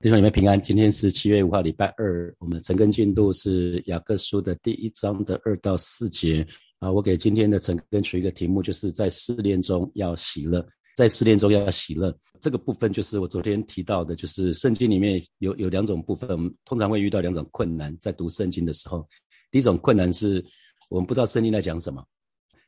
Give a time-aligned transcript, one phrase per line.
[0.00, 2.32] 弟兄姊妹平安，今天是七月五号，礼拜二。
[2.38, 6.46] 我们的晨更进度是雅各书的第一章的二到四节
[6.78, 6.88] 啊。
[6.88, 10.64] 我给今天的晨更取一个题目，就是在试炼中要喜乐，
[10.96, 12.16] 在试炼中要喜乐。
[12.40, 19.04] 这个部分就是我昨天提到的，就是圣经里面有有两种部分，我们通常会遇到两种困难，在读圣经的时候。
[19.50, 20.44] 第一种困难是
[20.90, 22.00] 我们不知道圣经在讲什么；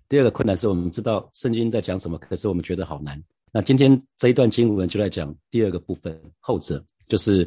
[0.09, 3.23] 第二个困难是我们知道圣经在讲什么，可是我们觉得好难。
[3.53, 6.85] 那今天这一段经文就来讲第二个部分，后者。
[7.11, 7.47] 就是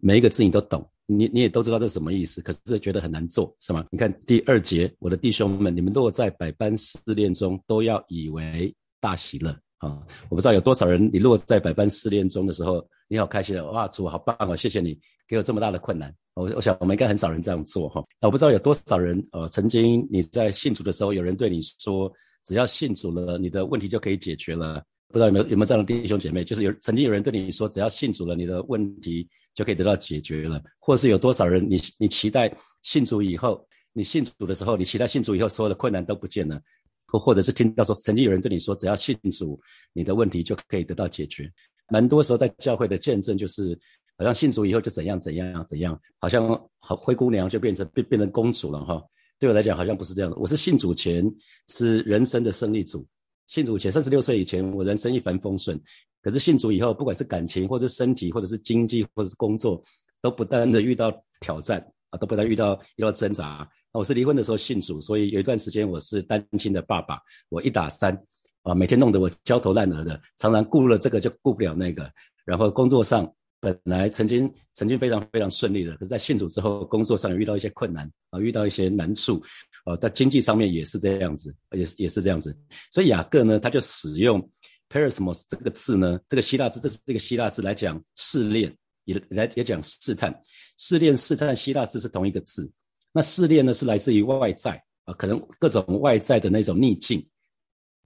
[0.00, 3.86] 每一个字你都懂，你你也都知道这是什么意思，可是觉得很难做，是吗？
[3.92, 10.02] 你看第二节，我的弟兄们，你们落在百般试炼中，都要以为大喜乐啊！
[10.30, 14.56] 我不知道有多少人，你落在百般试炼中的时候，你好开心的，哇，主好棒哦！
[14.56, 14.98] 谢谢你
[15.28, 18.02] 给我这么大的困难，我我想我们应该很少人这样做哈。
[18.20, 22.10] 那我不知道有多少人，呃，曾经你在信主的时候，有人对你说，
[22.44, 24.82] 只要信主了，你的问题就可以解决了。
[25.12, 32.50] 不知道有没有有没有这样的弟兄姐妹，就是有曾经有人对你说，只要信主了，你的问题就可以得到解决了，或是有多少人，你你期待
[32.82, 36.58] 信主以后，你信主的时候，你期待信主以后，所有的困难都不见了，
[37.06, 39.60] 或或者是听到说，曾经有人对你说，只要信主，
[39.92, 41.52] 你的问题就可以得到解决。
[41.90, 43.78] 蛮多时候在教会的见证，就是
[44.16, 49.02] 好像信主以后就怎样怎样怎样，好像好灰姑娘就变成变变成公主了哈。
[49.38, 50.38] 对我来讲，好像不是这样的。
[50.38, 51.22] 我是信主前
[51.68, 53.06] 是人生的胜利组。
[53.52, 55.78] 信主前三十六岁以前，我人生一帆风顺。
[56.22, 59.78] 可是信主以后，不管是感情，或者身体，或者是经济，或者是工作，
[60.22, 63.68] 都不断的遇到挑战啊，都不断遇到遇到挣扎。
[63.92, 67.18] 那我是离婚的时候信主，所以有一段时间我是单亲的爸爸，
[67.50, 68.18] 我一打三
[68.62, 72.10] 啊，每天弄得我焦头烂额的，常常顾了这个就顾不了那个，
[72.46, 73.30] 然后工作上。
[73.60, 79.40] 本来曾经曾经非常非常顺利的，可是，在信主之后，工作上有遇到一些困难啊，遇到一些难处，
[79.84, 82.56] 啊，在经济上面也是这样子，也是也是这样子。
[82.90, 84.40] 所以雅各呢，他就使用
[84.88, 88.74] perismos 这个字呢，这个希腊字，这是这个希腊字来讲试炼，
[89.04, 90.32] 也来也讲试探，
[90.78, 92.70] 试炼试探希腊字是同一个字。
[93.12, 97.26] 那试炼呢，是来自于外在啊，可能各种外在的那种逆境，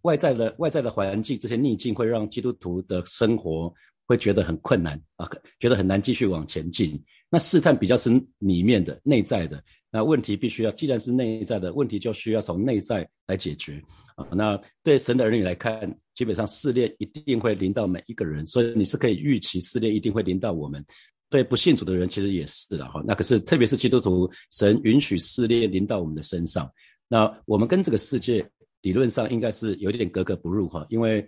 [0.03, 3.73] 外在的外在的环境，这些逆境会让基督徒的生活。
[4.09, 7.05] 会觉得很困难啊，觉得很难继续往前进。
[7.29, 8.09] 那试探比较是
[8.39, 9.61] 里面的、内在的。
[9.97, 13.83] 那问题必须要，既然是内在的问题，就需要从内在来解决
[14.15, 14.27] 啊。
[14.31, 20.85] 那对神的儿女来看，基本上试炼一定会临到每一个人，所以你是可以预期试炼一定会临到我们。
[21.31, 23.03] 对不信主的人，其实也是了哈。
[23.07, 26.71] 那可是特别是基督徒，神允许试炼临到我们的身上。
[27.09, 28.47] 那我们跟这个世界
[28.83, 31.27] 理论上应该是有一点格格不入哈，因为。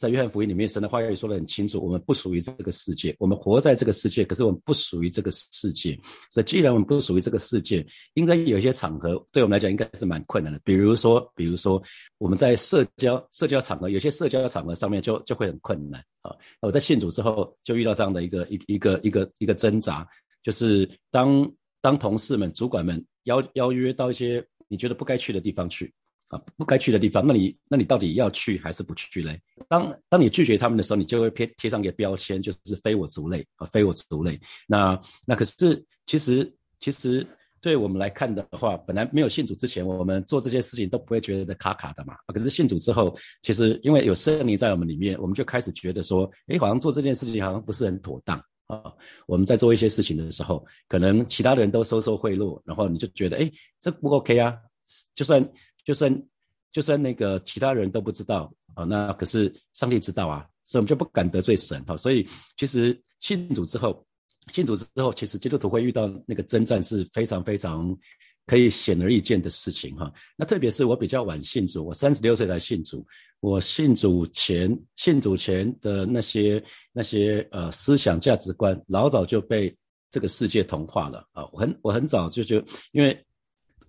[0.00, 5.94] 在约翰福音里面，神的话语说得很清楚：我们不属于这个世界，我们活在这个世界，可是我们不属于这个世界。
[6.32, 10.58] 所以，既然我们不属于这个世界，应该有一些场合对我们来讲应该是蛮困难的。
[10.64, 11.82] 比如说，比如说
[12.16, 16.34] 我们在社交社交场合，有些社交场合上面就就会很困难啊。
[16.62, 20.08] 我在信主之后，就遇到这样的一个一一个一个一个挣扎，
[20.42, 21.46] 就是当
[21.82, 25.92] 当同事们、主管们邀邀约到一些你觉得不该去的地方去。
[26.30, 29.38] 啊，不该去的地方，那你那你到底要去还是不去嘞？
[29.68, 34.40] 当当你拒绝他们的时候，你就会贴贴上一个标签，就是非我族类啊，非我族类。
[34.68, 36.48] 那那可是其实
[36.78, 37.26] 其实
[37.60, 42.14] 对我们来看的话，本来没有信主之前，我们做这些事情都不会觉得卡卡的嘛。
[42.28, 48.38] 可是信主之后，其实因为有圣灵在我们里面，我们就开始觉得说，哎，好像做这件事情好像不是很妥当
[48.68, 48.84] 啊。
[49.26, 54.56] 我们在做一些事情的时候，可能其他的人都收受贿赂，然后你就觉得，哎，这不 OK 啊，
[55.16, 55.44] 就算。
[55.90, 56.22] 就算
[56.70, 61.96] 就算那个其他人都不知道啊，那可是上帝知道啊，所以我们就不敢得罪神哈。
[61.96, 62.24] 所以
[62.56, 64.06] 其实信主之后，
[64.52, 67.92] 信主之后，其实基督徒会遇到那个征战是非常非常
[68.46, 70.12] 可以显而易见的事情哈。
[70.36, 73.04] 那特别是我比较晚信主，我三十六岁才信主，
[73.40, 76.62] 我信主前信主前的那些
[76.92, 79.76] 那些呃思想价值观，老早就被
[80.08, 81.44] 这个世界同化了啊。
[81.52, 83.26] 我很我很早就就因为。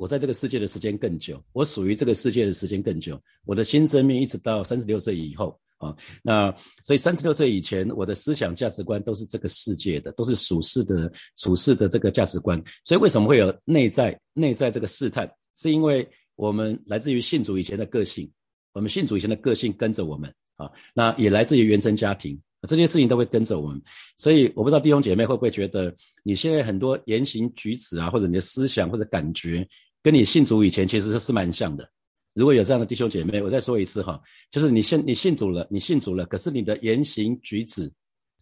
[0.01, 3.21] 我在这个世界的时间更久，我属于这个世界的时间更久。
[3.45, 6.51] 我的新生命一直到三十六岁以后啊，那
[6.83, 12.59] 所以三十六岁以前，我的思想价值观都是这个世界的，都是属世的、处世的这个价值观。
[12.83, 15.31] 所以为什么会有内在、内在这个试探？
[15.55, 18.27] 是因为我们来自于信主以前的个性，
[18.73, 22.41] 我们信主以前的个性跟着我们啊，那也来自于原生家庭。
[22.67, 23.81] 这些事情都会跟着我们，
[24.17, 25.93] 所以我不知道弟兄姐妹会不会觉得，
[26.23, 29.67] 你现在很多言行举止啊，或者你的思想或者感觉，
[30.01, 31.89] 跟你信主以前其实是蛮像的。
[32.33, 37.91] 如果有这样的弟兄姐妹，我再说一次哈，就是你信你信主了，你信主了，可是你的言行举止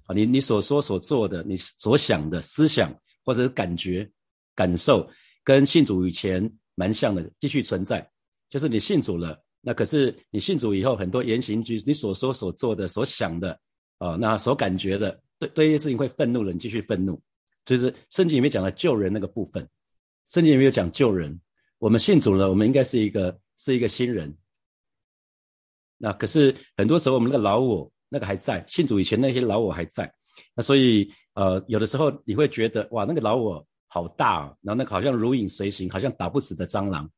[0.03, 2.95] 啊，你你所说所做的，你所想的思想
[3.25, 4.09] 或者是感觉
[4.55, 5.09] 感受，
[5.43, 8.07] 跟信主以前蛮像的，继续存在。
[8.49, 13.59] 就是你信主了，那可是你信主以后，很多言行举，你所说所做的所想的。
[13.97, 17.21] 啊，那所感觉的对对一些事情会愤怒了，你继续愤怒。
[17.65, 19.67] 就是圣经里面讲的救人那个部分，
[20.29, 21.37] 圣经里面有讲救人。
[21.79, 24.37] 我们信主了，我们应该是一个是一个新人。
[25.97, 30.13] 那可是很多时候我们那个老我那个还在，信主以前那些老我还在。
[30.55, 37.09] 那所以呃，有的时候你会觉得哇，那个老我好大，哦然后那个好像如影随形，好像打不死的蟑螂。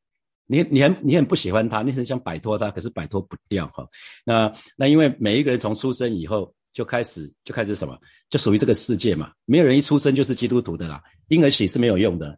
[0.46, 3.86] 你你很你很不喜欢他，你很想摆脱他，可是摆脱不掉哈。
[4.24, 7.96] 那那因为每一个人从出生以后就开始就开始什么，
[8.28, 9.32] 就属于这个世界嘛。
[9.44, 12.36] 没有人一出生就是基督徒的啦，婴儿洗是没有用的，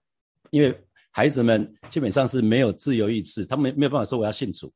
[0.51, 0.84] 因为
[1.15, 4.71] 孩子们基本上是没有自由意志，他们没有办法说我要信主。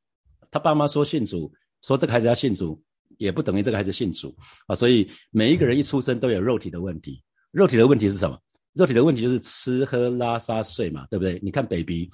[0.53, 1.53] 他爸妈说信主，
[1.83, 2.81] 说这个孩子要信主，
[3.17, 4.33] 也不等于这个孩子信主
[4.69, 4.75] 啊。
[4.77, 7.21] 所以每一个人一出生都有肉体的问题，
[7.51, 8.39] 肉体的问题是什么？
[8.75, 11.41] 肉体的问题就是吃喝拉撒睡嘛，对不对？
[11.43, 12.09] 你看 baby。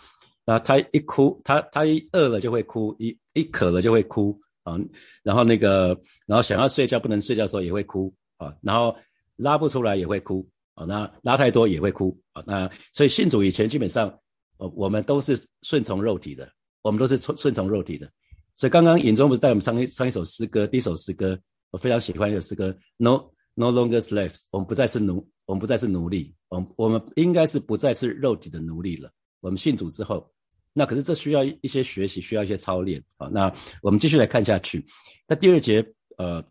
[0.46, 4.78] 那他一哭，他他一饿了就会哭，一一渴了就会哭啊。
[5.22, 8.54] 然后那个，然后想要睡觉不能睡觉的时候也会哭啊。
[8.62, 8.96] 然后
[9.36, 10.84] 拉不出来也会哭啊。
[10.84, 12.42] 那拉太多也会哭啊。
[12.46, 14.08] 那所以信主以前基本上，
[14.58, 16.50] 呃，我们都是顺从肉体的，
[16.82, 18.10] 我们都是顺顺从肉体的。
[18.54, 21.38] 所以刚刚尹中不是带我们唱一唱一首诗歌，第一首诗歌
[21.70, 23.24] 我非常喜欢一首诗歌，No
[23.54, 29.10] No longer slaves，我们不再是奴，我们不再是奴隶，我们我们应该是不再是肉体的奴隶了。
[29.40, 30.30] 我们信主之后。
[30.76, 33.28] 那可是这需要一些学习，需要一些操练啊。
[33.28, 34.84] 那我们继续来看下去。
[35.28, 35.86] 那第二节，
[36.16, 36.44] 呃，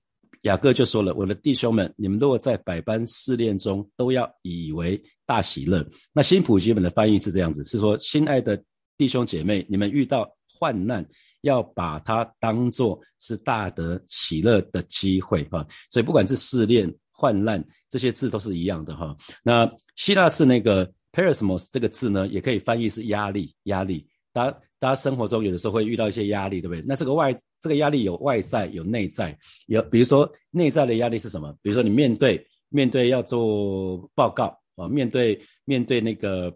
[0.43, 8.61] 雅各就说了：“我的弟兄们，你们如果在百般试炼中，都要以为大喜乐。”那新普基本的翻译是这样子，是说：“亲爱的
[8.97, 11.05] 弟兄姐妹，你们遇到患难，
[11.41, 19.15] 要把它当做是大得喜乐的机会哈。”所以不管是试炼、患难，这些字都是一样的哈。
[19.43, 24.05] 那希腊是那个 perismos 这个字呢，也可以翻译是压力，压力。
[24.33, 26.83] 大家，大家生活中有的时候会遇到一些压力，对不对？
[26.85, 29.37] 那这个外，这个压力有外在，有内在。
[29.67, 31.55] 有比如说内在的压力是什么？
[31.61, 36.51] 比如说你面对面对要做报告啊，面对面对那个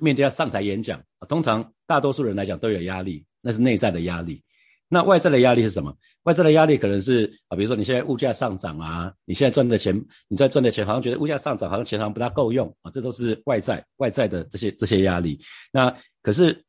[0.00, 4.40] 面对要上台演讲啊，通常大多数人来讲都有压力，那是内在的压力。
[4.88, 5.92] 那外在的压力是什么？
[6.22, 9.94] 外在的压力可能是啊，比如说你现在物价上涨啊，你现在赚的钱，
[10.28, 15.38] 你在赚的钱好像觉得物价上涨，好像钱好像不大够用啊，这都是外在外在的这些这些压力。
[15.72, 15.92] 那
[16.22, 16.64] 可是。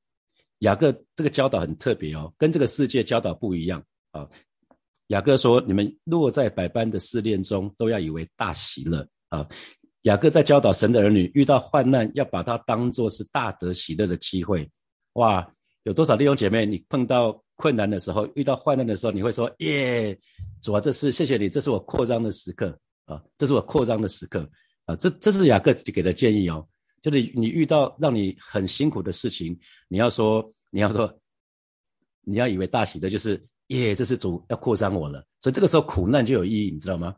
[0.59, 4.27] 雅各这个教导很特别哦，跟这个世界教导不一样啊。
[5.07, 9.47] 雅各说：“你们落在百般的试炼中，都要以为大喜乐啊。”
[10.03, 14.69] 雅各在教导神的儿女，遇到患难要把它当作是大得喜乐的机会。
[15.13, 15.51] 哇，
[15.83, 20.17] 有多少弟兄姐妹，你碰到困难的时候，遇到患难的时候，你会说：“耶，
[20.61, 24.47] 主啊，这是谢谢你，这是我扩张的时刻啊，这是我扩张的时刻
[24.85, 26.65] 啊。”这这是雅各给的建议哦。
[27.01, 29.57] 就是你遇到让你很辛苦的事情，
[29.87, 31.11] 你要说，你要说，
[32.21, 35.25] 你要以为大喜的，就是耶，这是主要扩张我了。
[35.39, 37.15] 所以这个时候苦难就有意义，你知道吗？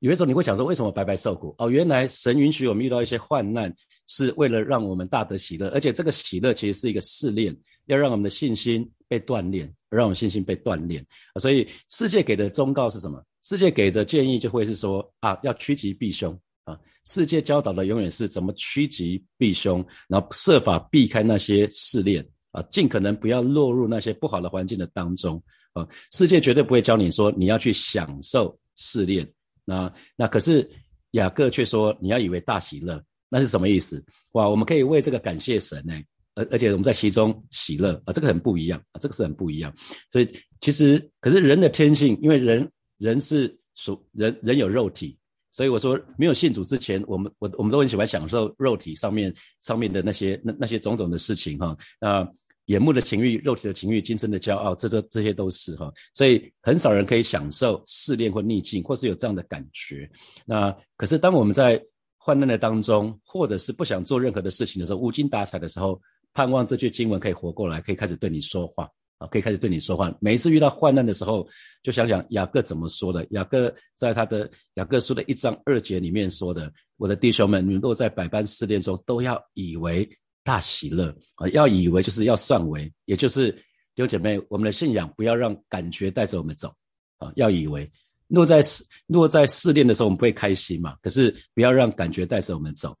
[0.00, 1.54] 有的时候你会想说，为什么白白受苦？
[1.58, 3.72] 哦，原来神允许我们遇到一些患难，
[4.06, 7.56] 是为了让我们大得喜乐，而且这个喜乐其实是一个试炼，
[7.86, 11.06] 要让我们的信心被锻炼，让我们信心被锻炼。
[11.40, 13.24] 所以世界给的忠告是什么？
[13.42, 16.36] 世界给的建议就会是说啊，要趋吉避凶。
[16.64, 25.42] 啊，世界教导的永远是怎么趋吉避凶，然后设法避开那些试炼啊，尽可能不要落入那些不好的环境的当中
[25.72, 25.84] 啊。
[26.12, 29.28] 世界绝对不会教你说你要去享受试炼，
[29.64, 30.70] 那那可是
[31.12, 34.04] 雅各却说你要以为大喜乐，那是什么意思？
[34.32, 36.00] 哇，我们可以为这个感谢神呢，
[36.36, 39.74] 而而且我们在其中喜乐啊，这个很不一样啊，这个是很不一样。
[40.12, 40.28] 所以
[40.60, 45.18] 其实可是人的天性，因为人人是属人人有肉体。
[45.52, 51.76] 所以我说，没有信主之前，我们我我们都很喜欢享受肉体上面上面的那些那那些种种的事情哈。
[52.00, 52.26] 那
[52.66, 55.92] 眼目的情欲、肉体的情欲、今生的骄傲，这这这些都是哈。
[56.14, 60.10] 所以很少人可以享受试炼或逆境，或是有这样的感觉。
[60.46, 61.80] 那可是当我们在
[62.16, 66.00] 患难的当中，或者是不想做任何的事情的时候，无精打采的时候，
[66.32, 68.88] 盼望这句经文可以活过来，可以开始对你说话。
[69.28, 70.14] 可以开始对你说话。
[70.20, 71.46] 每一次遇到患难的时候，
[71.82, 73.26] 就想想雅各怎么说的。
[73.30, 80.08] 雅各在他的雅各书的一章二节里面说的：“我的弟兄们，你们若在百般试炼中，都要以为
[80.44, 81.48] 大喜乐啊！
[81.50, 83.58] 要以为就是要算为，也就是弟
[83.96, 86.74] 兄姐妹，我们的信仰不要让感觉带着我们走
[87.18, 87.32] 啊！
[87.36, 87.90] 要以为，
[88.28, 90.96] 若在试若在试炼的时候，我们不会开心嘛？
[91.02, 92.96] 可是不要让感觉带着我们走，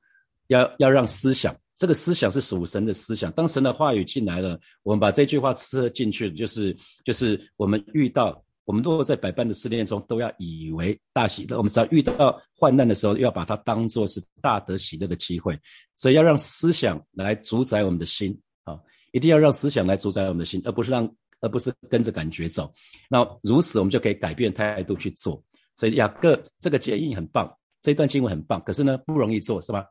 [0.48, 3.32] 要要让思想。”这个思想是属神的思想。
[3.32, 6.72] 当神的话语进来了，我们把这句话吃进去，就是
[7.04, 11.56] 就是我们遇到，我们如果在百般的试炼中，都要以为大喜乐。
[11.56, 15.58] 我们只要遇到患难的时候，要把它当做是大得喜乐的机会。
[15.96, 18.78] 所以要让思想来主宰我们的心啊，
[19.10, 22.72] 一定要让思想来主宰我们的心，而不是让，而不是跟着感觉走。
[23.10, 25.42] 那如此，我们就可以改变态度去做。
[25.74, 29.84] 所以雅各这个建议很棒这段经文很棒，可是呢不容易做，是吧？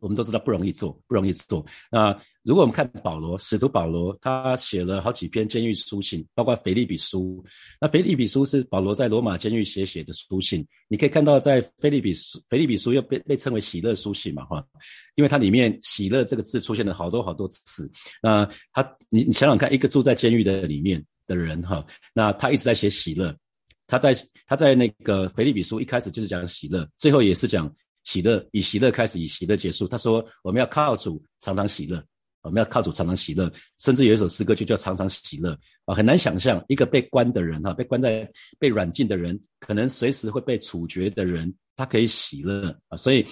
[0.00, 1.64] 我们都知道不容易做，不容易做。
[1.90, 7.44] 那如果我们看保罗，使徒保罗，他写了好几篇监狱书信，包括腓利比书。
[7.80, 10.66] 那腓利比书是保罗在罗马监狱写写的书信。
[10.88, 14.64] 你可以看到，在腓利比书，腓利比书又被被称为喜乐书信嘛，哈，
[15.14, 17.90] 因为它里面喜乐这个字出现了好多好多次。
[18.22, 23.34] 那他，你你想想看，一个住在监狱的里面的人，哈，那他一直在写喜乐。
[23.86, 27.72] 他在他在那个腓利比书一开始就是讲喜乐，最后也是讲。
[28.04, 29.86] 喜乐以喜乐开始，以喜乐结束。
[29.86, 32.02] 他说：“我们要靠主常常喜乐，
[32.42, 33.52] 我们要靠主常常喜乐。
[33.78, 35.94] 甚至有一首诗歌就叫常常喜乐啊！
[35.94, 38.28] 很难想象一个被关的人哈，被关在
[38.58, 42.96] 被软禁的人，可能随时会被处决的人，他可以喜乐啊！
[42.96, 43.24] 所以，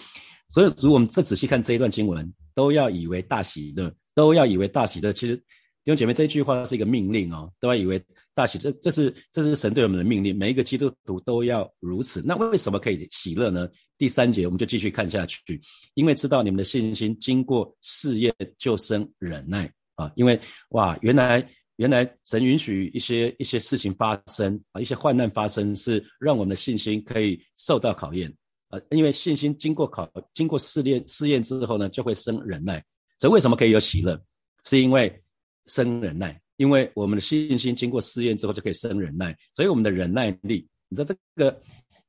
[0.48, 5.12] 所以如果我们再仔细看这一段经文，都要以为大喜乐，都要以为大喜乐。
[5.12, 8.00] 其实弟兄姐妹，这一句话是一个命令哦，都要以为。”
[8.40, 12.22] 大喜，这这是这是神对我们的命令，每一个基督徒都要如此。
[12.24, 13.68] 那为什么可以喜乐呢？
[13.98, 15.60] 第三节我们就继续看下去，
[15.92, 20.10] 因为知道你们的信心经过试验就生忍耐啊。
[20.16, 28.34] 因为哇，原来原来神允许一些一些事情发生啊，一些患难发生，是让我们的信心可以受到考验
[28.68, 28.80] 啊。
[28.90, 32.82] 因为信心经过考经过试炼试验之后呢，就会生忍耐。
[33.18, 34.18] 所以为什么可以有喜乐？
[34.64, 35.22] 是因为
[35.66, 36.40] 生忍耐。
[36.60, 41.58] 因为我们的信心经过试验之后就可以生忍耐，所以我们的忍耐力，你知道这个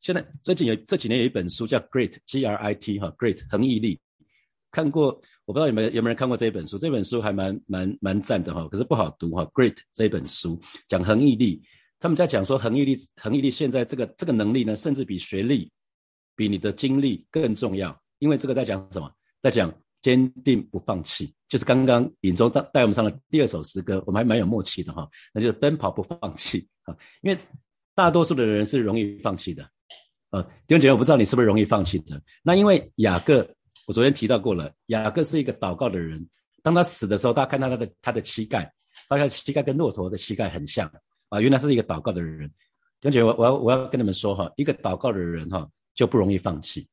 [0.01, 3.97] 现在最近有这几年有一本书叫《Great G R I T》哈，《Great》恒毅力，
[4.69, 5.05] 看过
[5.45, 6.77] 我不知道有没有有没有人看过这一本书？
[6.77, 11.61] 这本书还蛮蛮蛮赞的哈，可是不好读哈，《Great》这一本书讲恒毅力，
[11.97, 15.71] 他们在讲说恒毅力，恒毅力现在这个这个能力呢，甚至比学历、
[16.35, 19.09] 比你的经历更重要，因为这个在讲什么？
[19.39, 19.73] 在讲。
[20.01, 25.07] 坚定不放弃，就是刚刚尹中带带我们上的第二首诗歌，我们还蛮有默契的哈。
[25.33, 27.37] 那就是奔跑不放弃啊，因为
[27.93, 29.69] 大多数的人是容易放弃的。
[30.31, 32.21] 呃，弟兄姐，我不知道你是不是容易放弃的。
[32.41, 33.47] 那因为雅各，
[33.85, 36.25] 我昨天提到过了，雅各是一个祷告的人。
[36.63, 38.71] 当他死的时候，大家看到他的他的膝盖，
[39.09, 40.89] 发现膝盖跟骆驼的膝盖很像
[41.29, 42.47] 啊，原来是一个祷告的人。
[43.01, 46.87] 弟兄姐，我我要我要跟你们说哈，一个祷告的人哈就不容易放弃，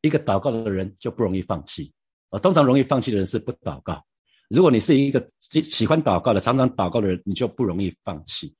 [0.00, 1.92] 一个祷告的人就不容易放弃。
[2.32, 4.02] 啊，通常容易放弃的人是不祷告。
[4.48, 8.52] 如果你是一个喜喜欢祷告的、常常祷告的人，你就不容易放弃。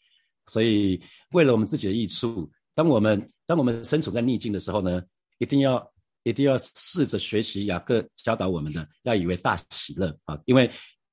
[0.47, 1.01] 所以，
[1.33, 5.03] 为了我们自己的益处，当我们当我们身处在逆境的时候呢，
[5.39, 5.87] 一定要
[6.25, 10.39] 一定要试着学习雅各教导我们的，要以为大喜乐啊！
[10.47, 10.71] 因为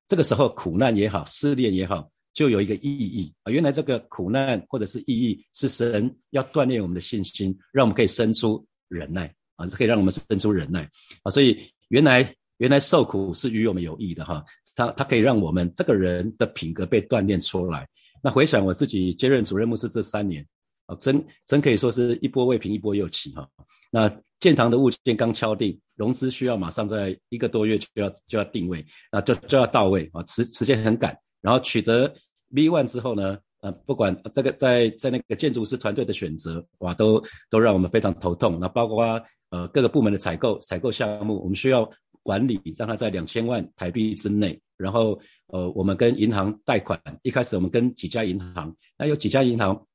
[0.08, 3.52] 这个时候苦难也好，试炼也好，就有一个意义啊。
[3.52, 10.88] 原来这个苦难或者是意义，是神要锻炼我们的信心，让我们可以生出忍耐啊，可以让我们生出忍耐
[11.22, 11.30] 啊。
[11.30, 11.56] 所以
[11.88, 12.34] 原来。
[12.60, 14.44] 原来受苦是与我们有益的哈，
[14.76, 17.88] 它它可以让我们这个人的品格被锻炼出来。
[18.22, 20.46] 那回想我自己接任主任牧师这三年，
[20.84, 23.48] 啊，真真可以说是一波未平一波又起哈。
[23.90, 31.16] 那建堂的物件刚敲定，融资需要马上在一个多月就要就要定位，啊，就就要到位啊，时时间很赶。
[31.40, 32.12] 然后取得
[32.50, 38.60] V one 之后呢，呃，不管这个在在那个建筑师团队的选择，哇，都都让我们非常头痛。
[38.60, 39.02] 那包括
[39.48, 41.90] 呃各个部门的采购采购项目，我们需要。
[42.22, 49.86] 管理让他在两千万台币之内，然后呃，我们跟银行贷款，一开始我们跟几家银行，那有几家银行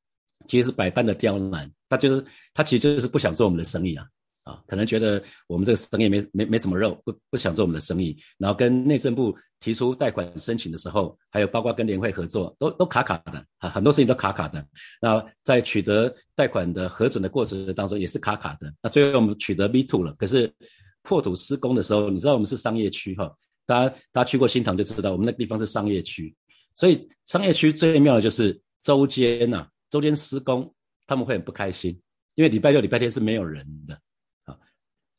[0.48, 4.08] 其实是百般的刁难，他就是他其实就是不想做我们的生意啊
[4.44, 14.66] 啊，可能觉得我们这个生意没没没什么肉，不不想做我们的生意，然后跟内政部提出贷款申请的时候，还有包括跟联会合作，都都卡卡的啊，很多事情都卡卡的。
[15.00, 20.52] 那在取得贷款的核准的过程当中也是卡卡的，那最后我们取得 B two 了，可是。
[21.06, 23.32] 破土施工的时候，你知道我们是商业区哈，
[23.66, 26.36] 大家大家去过新塘就知道，我们那个地方是商业区，
[26.74, 30.74] 所以商业区最妙的就是周间呐，周间施工
[31.06, 31.92] 他们会很不开心，
[32.34, 33.94] 因为礼拜六、礼拜天是没有人的
[34.44, 34.58] 啊。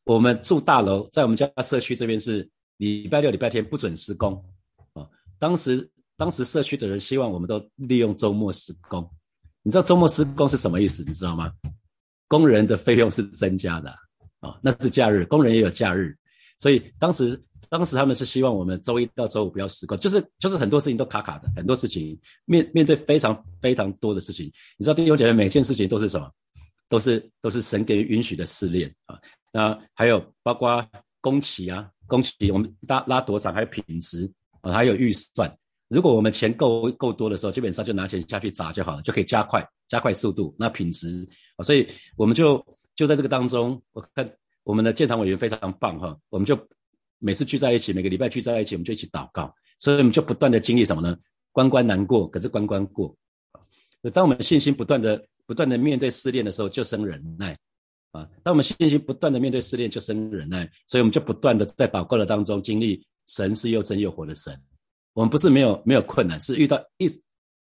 [0.04, 4.34] 我们住大楼，在我们家社区这边是礼拜六、礼拜天不准施工
[4.92, 5.08] 啊。
[5.38, 9.08] 当时当时社区的人希望我们都利用周末施工，
[9.62, 11.04] 你知道周末施工是什么意思？
[11.06, 11.52] 你知道吗？
[12.28, 13.96] 工人的费用是增加的。
[14.40, 16.16] 啊那是假日，工人也有假日，
[16.58, 26.30] 所以当时当时他们是希望我们周一到周五不要施工，就是就是很多事情都卡卡的，很多事情面面对非常非常多的事情，你知道弟兄姐妹每件事情都是什么？
[26.88, 29.18] 都是都是神给允许的试炼啊。
[29.52, 30.86] 那还有包括
[31.20, 35.52] 工期啊，工期我们拉拉多长，还有品质啊，还有预算。
[35.88, 40.54] 如果我们钱够够多的时候，基本上就拿钱下去砸就好了，就可以加快加快速度。
[40.56, 42.64] 那品质啊，所以我们就。
[42.96, 44.28] 就在这个当中，我看
[44.64, 46.58] 我们的建堂委员非常棒哈，我们就
[47.18, 51.16] 每次聚在一起，每个礼拜聚在一起，我们就一起祷告，所以我们就不断的经历什么呢？
[51.52, 53.16] 关关难过，可是关关过。
[54.12, 57.56] 当我们信心不断的、不断的面对试炼的时候，就生忍耐
[58.12, 58.28] 啊。
[58.42, 64.58] 当我们信心不断的面对试炼，就生忍耐，所以我们就不断的在祷告的当中经历神是又真又活的神。
[65.12, 67.10] 我们不是没有没有困难，是遇到一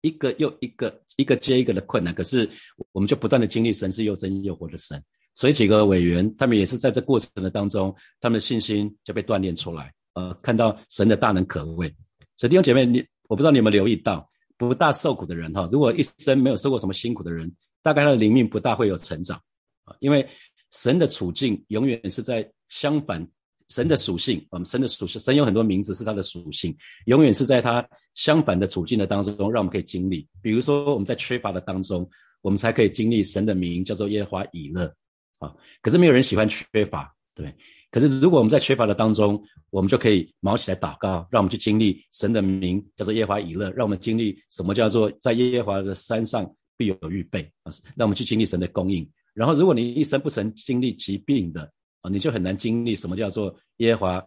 [0.00, 2.48] 一个又一个一个接一个的困难，可是
[2.92, 5.02] 我们就不断的经历神是又真又活的神。
[5.34, 11.88] 所以几个委员他们也是在这过程的当中，他们的信心就被锻炼出来，呃，看到神的大能可畏。
[12.36, 17.50] 所以弟兄姐妹，你我不知道你有没有留意到，不大受苦的人哈，如果一生没有受过什么辛苦的人，
[17.82, 19.36] 大概他的灵命不大会有成长
[19.84, 20.26] 啊，因为
[20.70, 23.26] 神的处境永远是在相反。
[23.68, 30.28] 神的属性，我们神的属性，神有很多名字是他的属性，永远是在他相反的处境的当中，让我们可以经历。
[30.42, 32.06] 比如说我们在缺乏的当中，
[32.42, 34.94] 我们才可以经历神的名叫做耶和华以勒
[35.42, 35.52] 啊。
[35.82, 37.52] 可是没有人喜欢缺乏，对。
[37.90, 49.06] 可是如果我们在缺乏的当中，我们就可以毛起来祷告，让我们去经历神的名叫做耶华以勒，让我们经历什么叫做在耶和华的山上必有预备啊，让我们去经历神的供应。
[49.34, 51.70] 然后如果你一生不曾经历疾病的，
[52.00, 54.26] 啊，你就很难经历什么叫做耶和华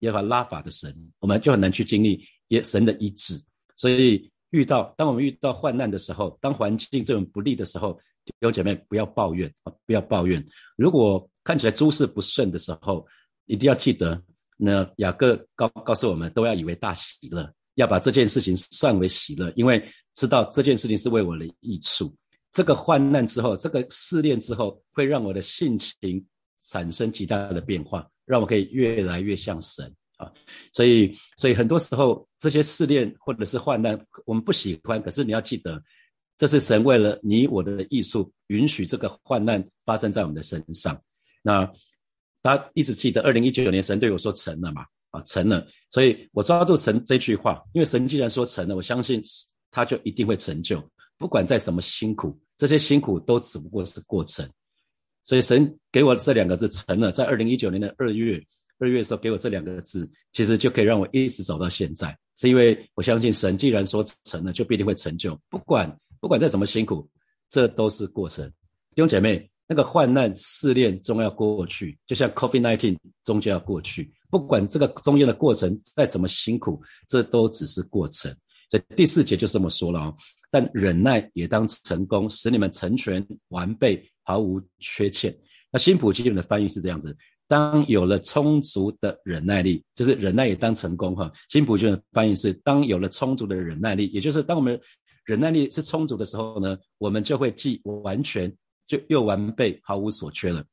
[0.00, 3.34] 耶和华拉法的神，我们就很难去经历耶神的医治。
[3.76, 7.98] 所以遇到当我们遇到患难的时候，当环境对我们不利的时候，
[8.32, 10.44] 弟兄姐妹不要抱怨啊，不要抱怨。
[10.76, 13.06] 如果看起来诸事不顺的时候，
[13.46, 14.22] 一定要记得，
[14.56, 19.82] 那雅各告告诉我们，都要以为大喜乐，要把这件事情算为喜乐，因为
[20.14, 22.14] 知道这件事情是为我的益处。
[22.52, 26.24] 这个患难之后，这个试炼之后，会让我的性情。
[26.68, 30.28] 产生极大的变化，让我可以越来越像神啊！
[30.72, 35.00] 所以，所以很多时候这些试炼或者是患难，我们不喜欢。
[35.00, 35.80] 可是你要记得，
[36.38, 41.00] 这是神为了你我的艺术，允许这个患难发生在我们的身上。
[41.42, 41.64] 那
[42.42, 44.84] 大家一直记得，二零一九年神对我说成了嘛？
[45.10, 45.66] 啊，成了。
[45.90, 49.22] 所以我抓住神这句话，因为神既然说成了，我相信
[49.70, 50.82] 他就一定会成就。
[51.18, 54.46] 不管在什么辛苦，这些辛苦都只不过是过程。
[55.24, 58.40] 所以神给我这两个字成了，在二零一九年的二月，
[58.78, 65.36] 二月的时候给我这两个字，其实就可以让我一直走到现在，是因为我相信神既然说成了，就必定会成就。
[65.48, 65.90] 不管
[66.26, 67.08] 不管再怎么辛苦，
[67.48, 68.44] 这都是过程。
[68.96, 74.12] 弟兄姐妹，那个患难试炼终要过去，就像 COVID nineteen 终究要过去。
[74.28, 78.34] 不管这个中间的过程再怎么辛苦，这都只是过程。
[78.68, 80.14] 所以第四节就这么说了哦，
[80.50, 84.04] 但忍耐也当成功，使你们成全完备。
[84.28, 85.32] 毫无缺欠。
[85.70, 91.30] 那新普基本的翻译是这样子：当有了充足的忍耐力，就是忍耐也当成功哈。
[91.48, 94.76] 新普基本的翻译是：当有了充足的忍耐力，也就是当我们
[95.26, 98.50] 忍耐力是充足的时候呢，我们就会既完全
[98.86, 100.64] 就又完备，毫无所缺了。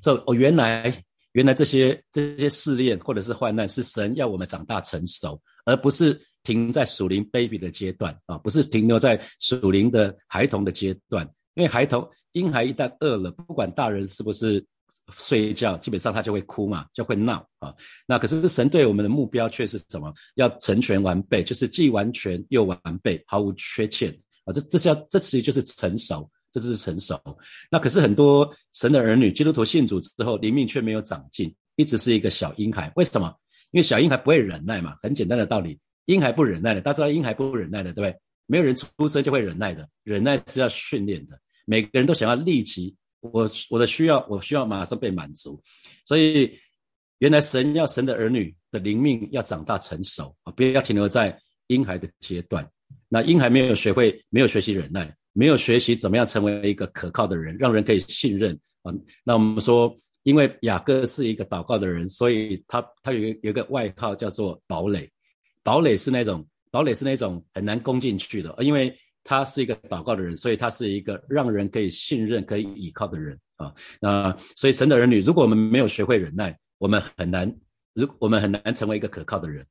[0.00, 11.28] 所以，哦，原来原来这些这些试炼或者是患难，是神要我们长大成熟，而不是停在属灵 baby 的阶段啊，不是停留在属灵的孩童的阶段。
[11.54, 14.64] 因为孩童婴孩一旦饿了，不管大人是不是
[15.12, 17.74] 睡觉，基本上他就会哭嘛，就会闹啊。
[18.06, 20.12] 那可是神对我们的目标却是什么？
[20.34, 24.10] 要成全完备，就是既完全又完备，毫无缺陷
[24.44, 24.52] 啊。
[24.52, 27.20] 这这是要，这其实就是成熟，这就是成熟。
[27.70, 32.92] 那可是很多神的儿女，基督徒信主之后，灵命却没有长进，一直是一个小婴孩。
[32.96, 33.34] 为什么？
[33.72, 38.20] 因为小婴孩不会忍耐嘛，很简单的道理，婴孩不忍耐的，大家知道婴孩不忍耐的，对不对？
[38.46, 41.38] 没有人出生就会忍耐的，忍耐是要训练的。
[41.64, 45.60] 每个人都想要立即，我我的需要，我需要马上被满足，
[46.04, 46.52] 所以
[47.18, 51.36] 原来神要神的儿女的灵命要长大成熟啊，不要停留在
[51.68, 52.68] 婴孩的阶段。
[53.08, 58.92] 那婴孩没有学会，没有学习忍耐，没有学习怎么样成为一个可靠的人，让人可以信任啊。
[59.24, 65.10] 那我们说，因为雅各是一个祷告的人，所以他他有有个外号叫做堡垒，
[65.62, 68.96] 堡垒是那种堡垒是那种很难攻进去的，因为。
[69.26, 73.74] 他是一个祷告的人，所以他是一个让人可以信任、可以依靠的人啊。
[74.00, 77.52] 那所以神的儿女，如果我们没有学会忍耐，我们很难，
[77.92, 79.66] 如我们很难成为一个可靠的人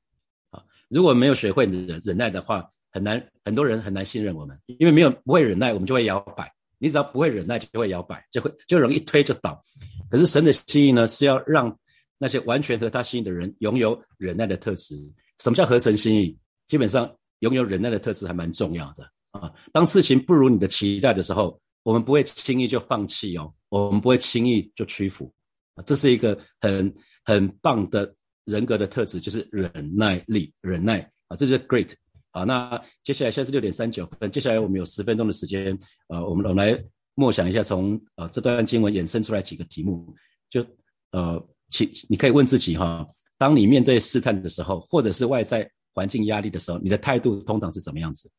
[0.51, 0.61] 啊。
[0.89, 6.53] 如果没有学会忍忍耐的话，很难，很多人很难信任我们，因为没有不会忍耐，我们就会摇摆。
[6.77, 9.61] 你只要不会忍耐，就会摇摆，就会就容易推就倒。
[10.09, 11.75] 可是神的心意呢，是要让
[12.17, 14.95] 那些完全合他心意的人拥有忍耐的特质。
[15.39, 16.37] 什么叫合神心意？
[16.67, 19.09] 基本上拥有忍耐的特质还蛮重要的。
[19.39, 25.31] 啊，当事情不如你的期待的时候，我们不会轻易就放弃哦，我们不会轻易就屈服
[25.75, 26.93] 啊，这是一个很
[27.25, 28.13] 很棒的
[28.45, 31.91] 人格的特质，就是忍耐力，忍耐啊，这是 great
[32.31, 32.43] 啊。
[32.43, 36.81] 那接下来现在是六点三九分，接下来我们有十分钟的时间，呃，我们我们来
[37.15, 40.13] 默想一下，从呃这段经文衍生出来几个题目，
[40.49, 40.65] 就
[41.11, 43.05] 呃，其你可以问自己哈，
[43.37, 48.31] 当你面对试探的时候，或者是外在环境压力的时候，你的态度通常是怎么样子？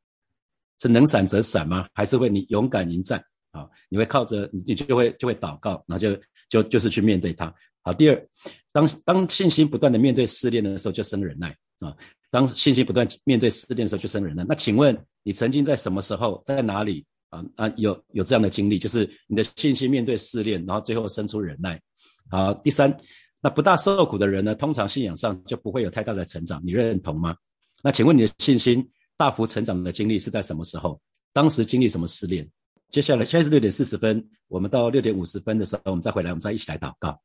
[0.80, 1.86] 是能闪则闪吗？
[1.94, 6.16] 还是会你勇敢迎战啊，你会靠着你就会就会祷告，然后就
[6.48, 7.52] 就就是去面对它。
[7.82, 8.28] 好，第二，
[8.72, 11.96] 当当信心不断的面对试炼的时候，就生忍耐啊。
[12.30, 14.44] 当信心不断面对试炼的时候，就生忍耐。
[14.48, 18.78] 那请问你曾经在什么时候，在哪里啊啊有有这样的经历？
[18.78, 21.80] 就是你的信心面对试炼，然后最后生出忍耐。
[22.28, 22.94] 好，第三，
[23.40, 27.36] 那不大受苦的人呢，通常信仰上就不会有太大的成长，你认同吗？
[27.82, 28.86] 那请问你的信心
[29.16, 31.00] 大幅成长的经历是在什么时候？
[31.32, 32.48] 当时经历什么试炼？
[32.90, 37.20] 接下来现在是六点四十分，我们到六点五十分的时候，我们再回来，我们再一起来祷告。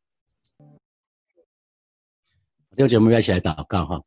[2.76, 4.02] 六姐，我们要一起来祷告哈。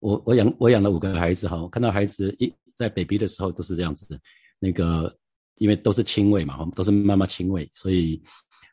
[0.00, 4.20] 我我养我养了五个孩子哈，我看到孩子一在 baby 的时候都是这样子，
[4.58, 5.16] 那个
[5.54, 8.22] 因为都是亲喂嘛，都是妈妈亲喂，所以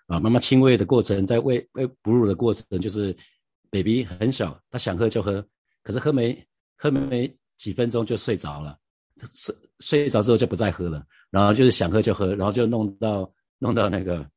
[0.07, 3.15] 啊，妈妈亲喂的过程，在喂喂哺乳的过程，就是
[3.71, 5.43] baby 很小，他想喝就喝，
[5.81, 8.77] 可是喝没喝没几分钟就睡着了，
[9.35, 14.27] 睡睡着之后就不再喝了，然后就是想喝就喝，然后就弄到弄到那个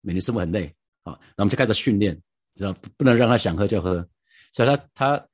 [0.00, 0.66] 美丽师傅很累
[1.02, 2.20] 啊，那我们就开始训练，
[2.54, 4.06] 知道不能让他想喝就喝，
[4.52, 5.26] 所以他他。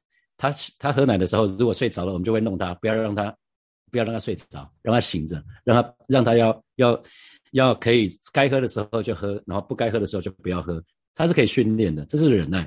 [0.43, 3.25] 他他喝奶的时候，如果睡着了，我们就会弄他，不要让他，
[3.93, 7.03] 不要让他睡着，让他醒着，让他让他要要
[7.51, 10.83] 要可以该喝的时候就喝，然后不该喝的时候就不要喝。
[11.15, 12.61] 他是可以训练的，这是忍耐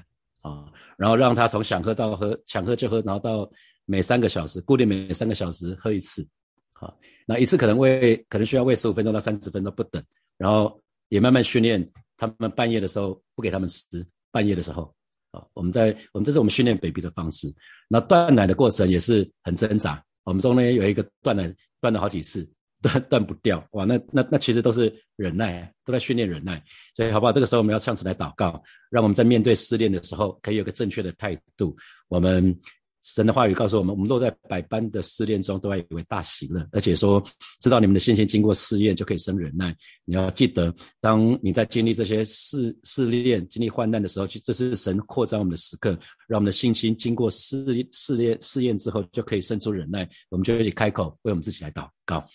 [0.44, 0.72] 啊。
[1.00, 3.50] 然后让他从想喝到喝，想喝就喝，然后到
[3.86, 6.28] 每三个小时固定每三个小时喝一次，
[6.74, 10.04] 好，那一次可能喂可能需要喂十五分钟到三十分钟不等，
[10.38, 13.84] 然后也慢慢训练他们半夜的时候不给他们吃，
[14.32, 14.94] 半夜的时候。
[15.32, 17.52] 啊，我们在我们这是我们训练 baby 的方式。
[17.88, 20.00] 那断奶的过程也是很挣扎。
[20.26, 22.48] 我们中间有一个断奶断了好几次，
[22.84, 23.68] 断断不掉。
[23.72, 26.64] 哇，那那那其实都是忍耐，都在训练忍耐。
[26.96, 27.32] 所以好不好？
[27.32, 31.76] 这个时候我们要唱起来祷告，让我们在面对失恋的时候可以有个正确的态度。
[32.10, 32.56] 我们。
[33.04, 36.66] 神的话语告诉我们：我们落在百般的试炼中，都要以为大喜乐。
[36.72, 37.22] 而且说，
[37.60, 39.76] 知道你们的信心经过试验，就可以生忍耐。
[40.06, 45.90] 你要记得，当你在经历这些试试炼、经历患难的时候，去这是神扩张我们的时刻，
[46.28, 50.10] 让我们的信心经过试试炼试验之后，就可以生出忍耐。
[50.30, 52.26] 我们就一起开口为我们自己来祷告。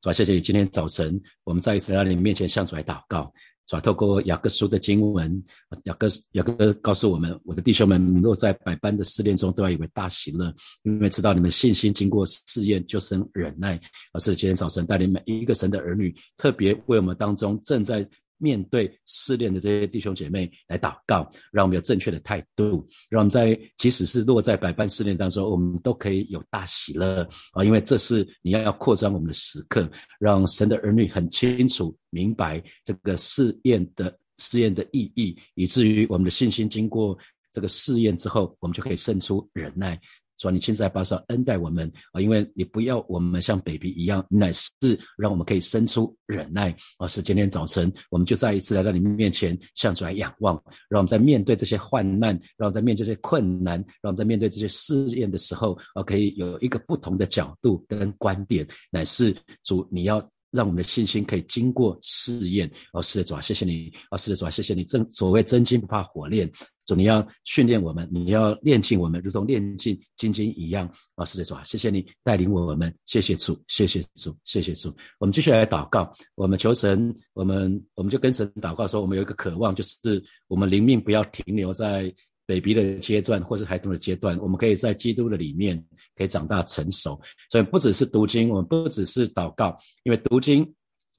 [0.00, 3.32] 主啊，谢谢你，今天早晨我们再一次来到你面前，向主来祷告。
[3.68, 3.80] 是吧？
[3.80, 5.42] 透过雅各书的经文，
[5.84, 13.80] 雅各雅各告诉我们：我的弟兄们，若在百般的试炼中，都要以为大喜乐，因为知道你们信心经过试验，就生忍耐。
[14.12, 18.08] 而是今天早晨带领每一个神的儿女，特别为我们当中正在。
[18.42, 27.62] 面对试炼的这些弟兄姐妹来祷告，让我们有正确的态度，让我们在即使是落在百般试炼当中，我们都可以有大喜乐啊！
[27.64, 37.16] 因为这是你要要扩张我们的时刻，让神的儿女很清楚明白这个试验的试验的意义，以至于我们的信心经过
[37.52, 40.00] 这个试验之后，我们就可以胜出忍耐。
[40.42, 44.68] 说你亲自来把手恩待我们啊，因为你不要我们像 baby 一样，乃是
[45.16, 46.74] 让我们可以生出忍耐。
[46.98, 60.28] 而是今天早晨，我们就再一次来到你面前，向主来仰望，让我们在面对这些患难，让我们在面对这些困难，让我们在面对这些试验的时候，啊，可以有一个不同的角度跟观点，乃是主你要。
[60.52, 64.84] 让我们的信心可以经过试验，哦，是的主啊，谢谢你，哦，是的主啊，谢谢你。
[64.84, 66.48] 真所谓真金不怕火炼，
[66.84, 70.86] 主你要训练我们，你要练尽我们，如同练尽金金一样，
[71.16, 74.94] 哦，是的主啊，谢谢你带领我们，谢谢主，谢谢主，谢谢主。
[75.18, 82.14] 我们继续来祷告，我们求神，我们我们就跟神祷告说，我们有一个渴望，就是我们灵命不要停留在。
[82.46, 85.82] Baby 的阶段，或是孩童的阶段，我们可以在基督的里面
[86.16, 87.20] 可以长大成熟。
[87.50, 90.72] 所以不只是读经，我们不只是祷告，因为读经。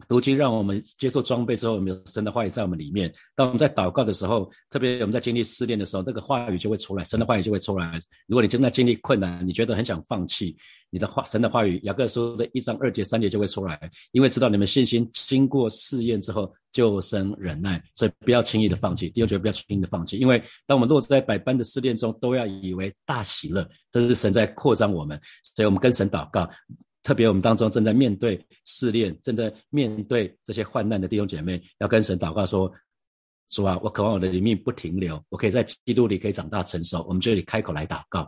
[0.08, 3.14] 读经让我们接受装备之后，我们有神的话语在我们里面。
[3.36, 8.00] 当我们在祷告的时候，特别我们在经历试炼的时候，那个话语就会出来，神的话语就会出来。
[8.28, 10.56] 如果你正在经历困难，你觉得很想放弃，
[10.90, 13.80] 你的话，神的话语，雅各书的一章二节、三节就会出来，
[14.12, 19.10] 因为知道你们信心经过试验之后，就生忍耐，所以不要轻易的放弃。
[19.10, 25.20] 第二节不要轻易的放弃，因为当我们落在百般的试炼中，都要以为大喜乐，这是神在扩张我们，
[25.56, 26.50] 所以我们跟神祷告。
[27.04, 32.72] 特别我们当中正在面对试炼、正在面对这些患难的弟兄姐妹，要跟神祷告说。
[33.54, 37.06] 主啊，我渴望我的灵命不停留，我可以在基督里可以长大成熟。
[37.08, 38.28] 我们这里开口来祷告，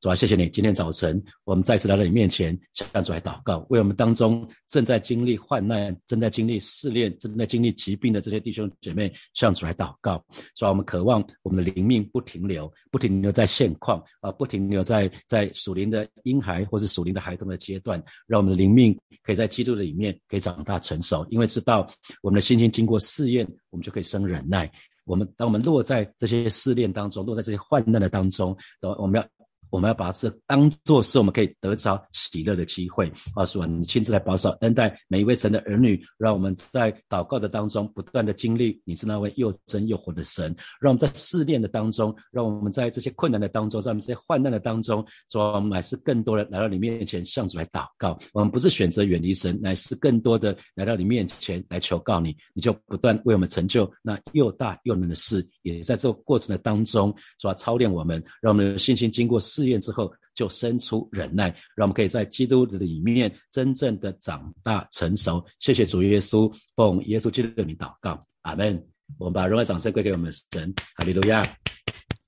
[0.00, 10.22] 主啊，谢谢你，今天早晨我们再次来到你面前，向主来祷告，为我们当中正在经历患难、正在经历试炼、正在经历疾病的这些弟兄姐妹，向主来祷告。
[10.54, 21.86] 主啊，我们渴望我们的灵命不停留，不停留在现况啊，不停留在在属灵的婴孩或是属灵的孩童的阶段，让我们的灵命可以在基督的里面可以长大成熟，因为知道
[22.22, 23.46] 我们的心经过试验。
[23.70, 24.70] 我们就可以生忍耐。
[25.04, 28.56] 我们当我们落在这些试炼当中，落在这些患难的当中，
[28.98, 29.35] 我们要
[29.70, 33.10] 我们要把这当做是我们可以得着喜乐的机会。
[33.34, 40.54] 告诉我，你亲自来保守恩待每一位神的儿女，让我们在祷告的当中不断的经历你是那位又真又活的神。
[40.80, 48.16] 让我们在试炼的当中，让我们在这些困难的当中，在我们这些患难的当中，主我们乃是更多的来到你面前向主来祷告。
[48.32, 55.46] 我们不是选择远离神，乃是更多的来到你面前来求告你，你就不断为我们成就那又大又能的事。
[55.62, 65.42] 也在这个过程的当中，主要操练我们，让我们的信心经过试验之后，就生出忍耐，让我们可以在基督的里面真正的长大成熟。
[65.60, 68.86] 谢谢主耶稣，奉耶稣基督的名祷告，阿门。
[69.18, 71.54] 我们把荣耀掌声归给我们神，哈利路亚，哈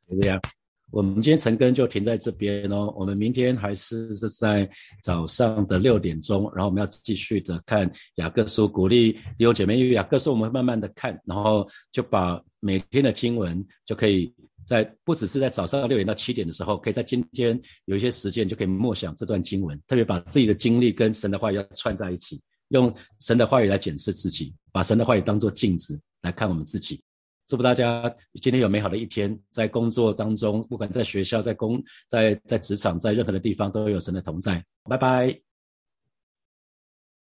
[0.07, 0.41] 利路亚。
[0.91, 2.91] 我们今天晨更就停在这边哦。
[2.97, 4.67] 我们明天还是是在
[5.03, 14.35] 早上的六点钟，然后我们要继续的看雅各书，鼓励弟兄姐妹，因为雅各书我们慢慢的看，然后就把每天的经文就可以
[14.69, 27.03] 在不只是在早上六点到七点的时候，可以在今天有一些时间就可以默想这段经文，特别把自己的经历跟神的话要串在一起，用神的话语来检视自己，把神的话语当做镜子来看我们自己。
[27.47, 34.63] 祝福大家今天有美好的一天，在工作当中，不管在学校、在工、在在职场、在任何的地方，都有神的同在。
[34.85, 35.48] 拜拜。